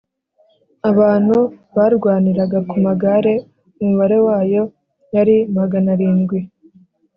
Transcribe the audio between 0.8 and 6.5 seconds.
abantu barwaniraga ku magare umubare wayo yari magana arindwi